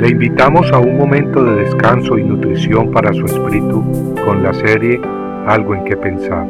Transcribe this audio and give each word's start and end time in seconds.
Le 0.00 0.08
invitamos 0.08 0.72
a 0.72 0.78
un 0.78 0.96
momento 0.96 1.44
de 1.44 1.64
descanso 1.64 2.16
y 2.16 2.24
nutrición 2.24 2.90
para 2.90 3.12
su 3.12 3.26
espíritu 3.26 4.14
con 4.24 4.42
la 4.42 4.54
serie 4.54 4.98
Algo 5.46 5.74
en 5.74 5.84
que 5.84 5.94
pensar. 5.94 6.48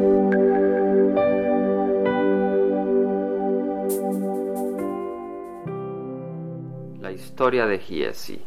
La 7.01 7.11
historia 7.11 7.65
de 7.65 7.79
Giesi. 7.79 8.41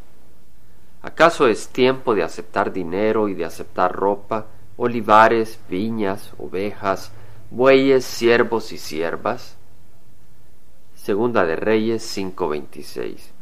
¿Acaso 1.02 1.48
es 1.48 1.68
tiempo 1.68 2.14
de 2.14 2.22
aceptar 2.22 2.72
dinero 2.72 3.28
y 3.28 3.34
de 3.34 3.44
aceptar 3.44 3.92
ropa, 3.92 4.46
olivares, 4.78 5.60
viñas, 5.68 6.32
ovejas, 6.38 7.12
bueyes, 7.50 8.06
siervos 8.06 8.72
y 8.72 8.78
siervas? 8.78 9.58
Segunda 10.94 11.44
de 11.44 11.56
Reyes 11.56 12.02
5:26 12.16 13.33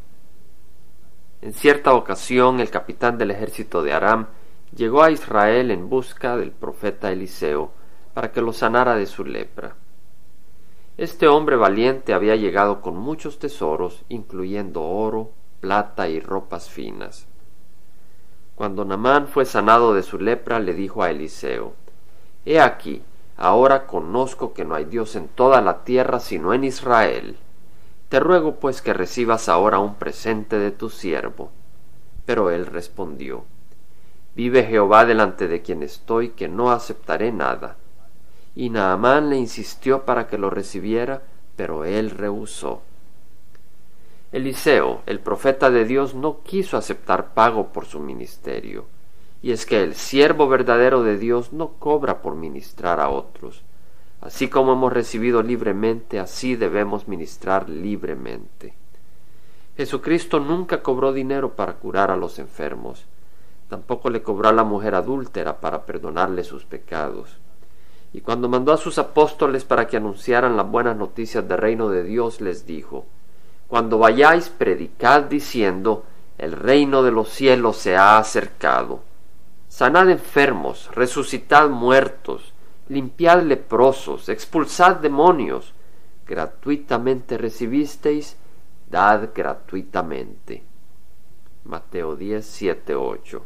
en 1.43 1.51
cierta 1.51 1.93
ocasión 1.93 2.61
el 2.61 2.69
capitán 2.69 3.17
del 3.17 3.31
ejército 3.31 3.83
de 3.83 3.91
Aram 3.91 4.27
llegó 4.73 5.03
a 5.03 5.11
Israel 5.11 5.71
en 5.71 5.89
busca 5.89 6.37
del 6.37 6.51
profeta 6.51 7.11
Eliseo 7.11 7.71
para 8.13 8.31
que 8.31 8.39
lo 8.39 8.53
sanara 8.53 8.95
de 8.95 9.05
su 9.05 9.25
lepra. 9.25 9.75
Este 10.95 11.27
hombre 11.27 11.57
valiente 11.57 12.13
había 12.13 12.37
llegado 12.37 12.79
con 12.79 12.95
muchos 12.95 13.39
tesoros, 13.39 14.05
incluyendo 14.07 14.83
oro, 14.83 15.31
plata 15.59 16.07
y 16.07 16.21
ropas 16.21 16.69
finas. 16.69 17.27
Cuando 18.55 18.85
Namán 18.85 19.27
fue 19.27 19.43
sanado 19.43 19.93
de 19.93 20.03
su 20.03 20.19
lepra, 20.19 20.61
le 20.61 20.73
dijo 20.73 21.03
a 21.03 21.09
Eliseo, 21.09 21.73
He 22.45 22.61
aquí, 22.61 23.01
ahora 23.35 23.85
conozco 23.85 24.53
que 24.53 24.63
no 24.63 24.75
hay 24.75 24.85
Dios 24.85 25.17
en 25.17 25.27
toda 25.27 25.59
la 25.59 25.83
tierra 25.83 26.21
sino 26.21 26.53
en 26.53 26.63
Israel. 26.63 27.35
Te 28.13 28.19
ruego 28.19 28.59
pues 28.59 28.83
que 28.83 28.93
recibas 28.93 29.49
ahora 29.49 29.79
un 29.79 29.95
presente 29.95 30.59
de 30.59 30.69
tu 30.69 30.91
siervo. 30.91 31.49
Pero 32.27 32.51
él 32.51 32.67
respondió, 32.67 33.45
Vive 34.35 34.65
Jehová 34.65 35.05
delante 35.05 35.47
de 35.47 35.63
quien 35.63 35.81
estoy, 35.81 36.29
que 36.29 36.47
no 36.47 36.69
aceptaré 36.69 37.31
nada. 37.31 37.75
Y 38.55 38.69
Naamán 38.69 39.31
le 39.31 39.37
insistió 39.37 40.05
para 40.05 40.27
que 40.27 40.37
lo 40.37 40.51
recibiera, 40.51 41.23
pero 41.55 41.85
él 41.85 42.11
rehusó. 42.11 42.83
Eliseo, 44.31 45.01
el 45.07 45.19
profeta 45.19 45.71
de 45.71 45.83
Dios, 45.83 46.13
no 46.13 46.43
quiso 46.43 46.77
aceptar 46.77 47.33
pago 47.33 47.69
por 47.69 47.87
su 47.87 47.99
ministerio. 47.99 48.85
Y 49.41 49.53
es 49.53 49.65
que 49.65 49.81
el 49.81 49.95
siervo 49.95 50.47
verdadero 50.47 51.01
de 51.01 51.17
Dios 51.17 51.51
no 51.51 51.69
cobra 51.79 52.21
por 52.21 52.35
ministrar 52.35 52.99
a 52.99 53.09
otros, 53.09 53.63
Así 54.23 54.47
como 54.47 54.71
hemos 54.71 54.93
recibido 54.93 55.43
libremente, 55.43 56.17
así 56.17 56.55
debemos 56.55 57.09
ministrar 57.09 57.69
libremente. 57.69 58.73
Jesucristo 59.75 60.39
nunca 60.39 60.81
cobró 60.81 61.11
dinero 61.11 61.55
para 61.55 61.73
curar 61.73 62.09
a 62.09 62.15
los 62.15 62.39
enfermos, 62.39 63.03
tampoco 63.67 64.09
le 64.09 64.23
cobró 64.23 64.47
a 64.47 64.53
la 64.53 64.63
mujer 64.63 64.95
adúltera 64.95 65.59
para 65.59 65.85
perdonarle 65.85 66.45
sus 66.45 66.63
pecados. 66.63 67.35
Y 68.13 68.21
cuando 68.21 68.47
mandó 68.47 68.71
a 68.71 68.77
sus 68.77 68.97
apóstoles 68.97 69.65
para 69.65 69.87
que 69.87 69.97
anunciaran 69.97 70.55
las 70.55 70.71
buenas 70.71 70.95
noticias 70.95 71.45
del 71.45 71.57
reino 71.57 71.89
de 71.89 72.03
Dios, 72.03 72.39
les 72.39 72.65
dijo, 72.65 73.05
Cuando 73.67 73.97
vayáis, 73.97 74.47
predicad 74.47 75.23
diciendo, 75.23 76.05
el 76.37 76.53
reino 76.53 77.03
de 77.03 77.11
los 77.11 77.27
cielos 77.27 77.75
se 77.75 77.97
ha 77.97 78.17
acercado. 78.19 79.01
Sanad 79.67 80.09
enfermos, 80.09 80.89
resucitad 80.95 81.67
muertos, 81.67 82.52
limpiad 82.89 83.43
leprosos, 83.43 84.29
expulsad 84.29 84.97
demonios, 84.97 85.73
gratuitamente 86.25 87.37
recibisteis, 87.37 88.37
dad 88.89 89.29
gratuitamente. 89.33 90.63
Mateo 91.65 92.15
10, 92.15 92.45
7, 92.45 92.95
8. 92.95 93.45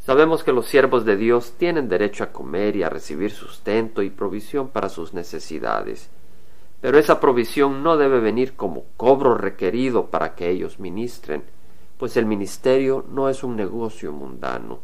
Sabemos 0.00 0.42
que 0.42 0.52
los 0.52 0.66
siervos 0.66 1.04
de 1.04 1.16
Dios 1.16 1.54
tienen 1.56 1.88
derecho 1.88 2.24
a 2.24 2.32
comer 2.32 2.74
y 2.74 2.82
a 2.82 2.88
recibir 2.88 3.30
sustento 3.30 4.02
y 4.02 4.10
provisión 4.10 4.68
para 4.68 4.88
sus 4.88 5.14
necesidades, 5.14 6.10
pero 6.80 6.98
esa 6.98 7.20
provisión 7.20 7.84
no 7.84 7.96
debe 7.96 8.18
venir 8.18 8.54
como 8.54 8.84
cobro 8.96 9.36
requerido 9.36 10.06
para 10.06 10.34
que 10.34 10.50
ellos 10.50 10.80
ministren, 10.80 11.44
pues 11.98 12.16
el 12.16 12.26
ministerio 12.26 13.04
no 13.08 13.28
es 13.28 13.44
un 13.44 13.54
negocio 13.54 14.10
mundano. 14.10 14.80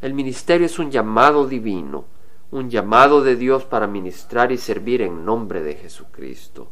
El 0.00 0.14
ministerio 0.14 0.64
es 0.64 0.78
un 0.78 0.90
llamado 0.90 1.46
divino, 1.46 2.06
un 2.50 2.70
llamado 2.70 3.22
de 3.22 3.36
Dios 3.36 3.64
para 3.64 3.86
ministrar 3.86 4.52
y 4.52 4.58
servir 4.58 5.02
en 5.02 5.24
nombre 5.24 5.62
de 5.62 5.74
Jesucristo. 5.74 6.68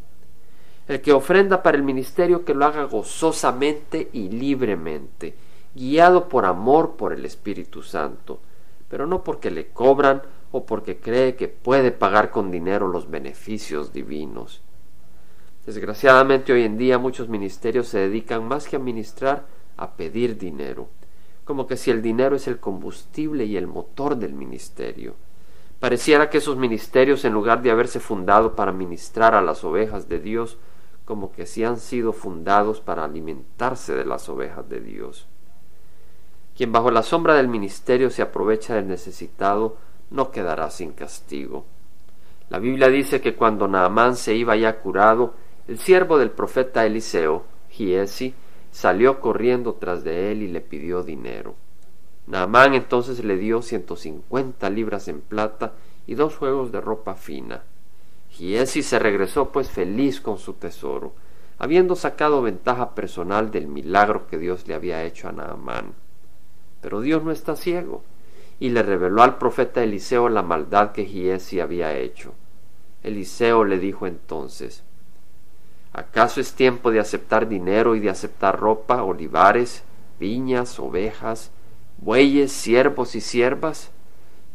El 0.89 1.01
que 1.01 1.13
ofrenda 1.13 1.63
para 1.63 1.77
el 1.77 1.83
ministerio 1.83 2.45
que 2.45 2.55
lo 2.55 2.65
haga 2.65 2.85
gozosamente 2.85 4.09
y 4.13 4.29
libremente, 4.31 5.35
guiado 5.75 6.29
por 6.29 6.45
amor 6.45 6.97
por 6.97 7.13
el 7.13 7.25
Espíritu 7.25 7.83
Santo, 7.83 8.41
pero 8.89 9.07
no 9.07 9.23
porque 9.23 9.51
le 9.51 9.69
cobran 9.69 10.23
o 10.53 10.65
porque 10.65 10.99
cree 10.99 11.35
que 11.37 11.49
puede 11.49 11.91
pagar 11.91 12.31
con 12.31 12.51
dinero 12.51 12.89
los 12.89 13.11
beneficios 13.11 13.93
divinos. 13.93 14.63
Desgraciadamente 15.67 16.53
hoy 16.53 16.63
en 16.63 16.79
día 16.79 16.99
muchos 16.99 17.29
ministerios 17.29 17.89
se 17.89 17.99
dedican 17.99 18.47
más 18.47 18.69
que 18.69 18.77
a 18.77 18.79
ministrar 18.79 19.47
a 19.77 19.97
pedir 19.97 20.39
dinero, 20.39 20.89
como 21.45 21.67
que 21.67 21.77
si 21.77 21.91
el 21.91 22.01
dinero 22.01 22.37
es 22.37 22.47
el 22.47 22.61
combustible 22.61 23.45
y 23.45 23.57
el 23.57 23.67
motor 23.67 24.17
del 24.17 24.33
ministerio. 24.33 25.17
Pareciera 25.81 26.31
que 26.31 26.39
esos 26.39 26.57
ministerios, 26.57 27.25
en 27.25 27.35
lugar 27.35 27.63
de 27.63 27.71
haberse 27.71 28.01
fundado 28.01 28.55
para 28.55 28.73
ministrar 28.73 29.35
a 29.35 29.43
las 29.43 29.63
ovejas 29.65 30.09
de 30.09 30.19
Dios, 30.19 30.59
como 31.05 31.33
que 31.33 31.47
sí 31.47 31.65
han 31.65 31.79
sido 31.79 32.13
fundados 32.13 32.81
para 32.81 33.05
alimentarse 33.05 33.95
de 33.95 34.05
las 34.05 34.29
ovejas 34.29 34.69
de 34.69 34.81
Dios. 34.81 35.27
Quien 36.57 36.73
bajo 36.73 36.91
la 36.91 37.03
sombra 37.03 37.35
del 37.35 37.49
ministerio 37.49 38.11
se 38.11 38.23
aprovecha 38.23 38.75
del 38.75 38.89
necesitado, 38.89 39.77
no 40.11 40.31
quedará 40.31 40.71
sin 40.71 40.93
castigo. 40.93 41.67
La 42.49 42.59
Biblia 42.59 42.89
dice 42.89 43.21
que 43.21 43.35
cuando 43.35 43.69
Naamán 43.69 44.17
se 44.17 44.35
iba 44.35 44.57
ya 44.57 44.79
curado, 44.79 45.35
el 45.69 45.79
siervo 45.79 46.17
del 46.17 46.31
profeta 46.31 46.87
Eliseo, 46.87 47.45
Giesi, 47.71 48.35
salió 48.71 49.21
corriendo 49.21 49.75
tras 49.75 50.05
de 50.05 50.33
él 50.33 50.43
y 50.43 50.49
le 50.49 50.61
pidió 50.61 51.03
dinero. 51.03 51.55
Naamán 52.27 52.75
entonces 52.75 53.23
le 53.25 53.37
dio 53.37 53.63
ciento 53.63 53.97
cincuenta 53.97 54.69
libras 54.69 55.09
en 55.09 55.21
plata 55.21 55.75
y 56.07 56.15
dos 56.15 56.37
juegos 56.37 56.73
de 56.73 56.81
ropa 56.81 57.15
fina. 57.15 57.63
Giesi 58.31 58.83
se 58.83 58.99
regresó 58.99 59.51
pues 59.51 59.71
feliz 59.71 60.21
con 60.21 60.39
su 60.39 60.55
tesoro, 60.55 61.13
habiendo 61.59 61.95
sacado 61.95 62.43
ventaja 62.43 62.95
personal 62.95 63.51
del 63.51 63.67
milagro 63.67 64.27
que 64.27 64.39
Dios 64.39 64.67
le 64.67 64.75
había 64.75 65.05
hecho 65.05 65.29
a 65.29 65.33
Naamán. 65.33 65.95
Pero 66.81 67.01
Dios 67.01 67.23
no 67.23 67.31
está 67.31 67.57
ciego, 67.57 68.03
y 68.59 68.71
le 68.71 68.83
reveló 68.83 69.23
al 69.23 69.39
profeta 69.39 69.83
Eliseo 69.83 70.29
la 70.29 70.43
maldad 70.43 70.93
que 70.93 71.07
Giesi 71.07 71.61
había 71.61 71.97
hecho. 71.97 72.35
Eliseo 73.03 73.65
le 73.65 73.79
dijo 73.79 74.07
entonces, 74.07 74.83
¿acaso 75.93 76.41
es 76.41 76.55
tiempo 76.55 76.91
de 76.91 77.01
aceptar 77.01 77.49
dinero 77.49 77.95
y 77.95 78.01
de 78.01 78.11
aceptar 78.11 78.59
ropa, 78.59 79.03
olivares, 79.03 79.85
viñas, 80.19 80.79
ovejas, 80.79 81.51
bueyes, 81.99 82.53
siervos 82.53 83.15
y 83.15 83.21
siervas. 83.21 83.91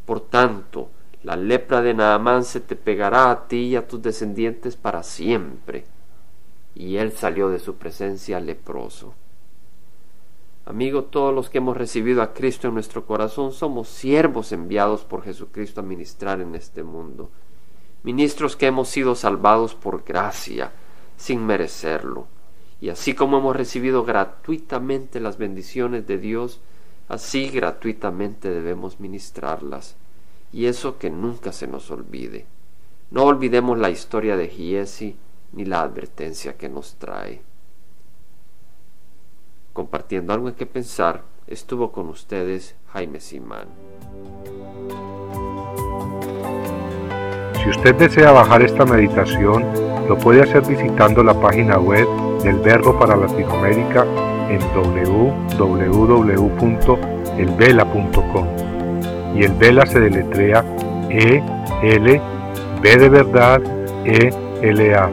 Por 0.06 0.22
tanto, 0.22 0.90
la 1.24 1.36
lepra 1.36 1.82
de 1.82 1.94
Naamán 1.94 2.44
se 2.44 2.60
te 2.60 2.76
pegará 2.76 3.30
a 3.32 3.48
ti 3.48 3.68
y 3.68 3.76
a 3.76 3.88
tus 3.88 4.02
descendientes 4.02 4.76
para 4.76 5.04
siempre. 5.04 5.86
Y 6.74 6.98
él 6.98 7.12
salió 7.12 7.50
de 7.50 7.60
su 7.60 7.76
presencia 7.76 8.40
leproso. 8.40 9.14
Amigo, 10.66 11.04
todos 11.04 11.34
los 11.34 11.50
que 11.50 11.58
hemos 11.58 11.76
recibido 11.76 12.22
a 12.22 12.34
Cristo 12.34 12.68
en 12.68 12.76
nuestro 12.76 13.06
corazón 13.06 13.52
somos 13.52 13.88
siervos 13.88 14.52
enviados 14.52 15.02
por 15.02 15.24
Jesucristo 15.24 15.82
a 15.82 15.84
ministrar 15.84 16.40
en 16.40 16.56
este 16.56 16.84
mundo. 16.84 17.30
Ministros 18.04 18.56
que 18.56 18.68
hemos 18.68 18.88
sido 18.88 19.16
salvados 19.16 19.76
por 19.76 20.04
gracia, 20.04 20.72
sin 21.18 21.46
merecerlo. 21.46 22.28
Y 22.80 22.90
así 22.90 23.14
como 23.14 23.40
hemos 23.40 23.56
recibido 23.56 24.04
gratuitamente 24.04 25.20
las 25.20 25.38
bendiciones 25.38 26.08
de 26.08 26.18
Dios, 26.18 26.62
Así 27.12 27.50
gratuitamente 27.50 28.50
debemos 28.50 29.02
ministrarlas, 29.02 29.98
y 30.54 30.68
eso 30.68 30.98
que 30.98 31.10
nunca 31.10 31.52
se 31.52 31.68
nos 31.68 31.92
olvide. 31.92 32.46
No 33.10 33.24
olvidemos 33.24 33.78
la 33.78 33.90
historia 33.90 34.38
de 34.38 34.48
Giesi 34.48 35.18
ni 35.52 35.66
la 35.66 35.82
advertencia 35.82 36.56
que 36.56 36.70
nos 36.70 36.96
trae. 36.96 37.42
Compartiendo 39.74 40.32
algo 40.32 40.48
en 40.48 40.56
que 40.56 40.66
pensar, 40.66 41.24
estuvo 41.48 41.92
con 41.92 42.08
ustedes 42.08 42.76
Jaime 42.94 43.20
Simán. 43.20 43.68
Si 47.62 47.70
usted 47.70 47.94
desea 47.96 48.32
bajar 48.32 48.62
esta 48.62 48.86
meditación, 48.86 49.66
lo 50.08 50.18
puede 50.18 50.44
hacer 50.44 50.66
visitando 50.66 51.26
la 51.26 51.38
página 51.38 51.78
web 51.78 52.08
del 52.42 52.60
Verbo 52.60 52.98
para 52.98 53.18
Latinoamérica 53.18 54.31
en 54.52 54.60
www.elvela.com. 55.58 58.46
Y 59.36 59.44
el 59.44 59.52
Vela 59.54 59.86
se 59.86 60.00
deletrea 60.00 60.64
E 61.10 61.44
L 61.84 62.22
B 62.82 62.98
de 62.98 63.10
verdad 63.10 63.62
E 64.06 64.32
L 64.62 64.96
A, 64.96 65.10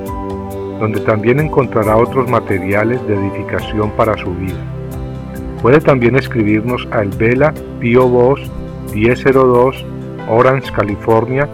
donde 0.81 1.01
también 1.01 1.41
encontrará 1.41 1.97
otros 1.97 2.29
materiales 2.29 3.05
de 3.07 3.15
edificación 3.15 3.91
para 3.93 4.19
su 4.19 4.35
vida. 4.35 4.59
Puede 5.63 5.81
también 5.81 6.17
escribirnos 6.17 6.87
al 6.91 7.09
Vela 7.09 7.55
Pio 7.81 8.07
Box 8.09 8.43
1002 8.95 9.85
Orange, 10.29 10.73
California 10.73 11.49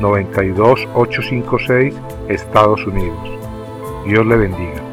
92856, 0.00 1.94
Estados 2.28 2.86
Unidos. 2.86 3.18
Dios 4.06 4.24
le 4.26 4.36
bendiga. 4.36 4.89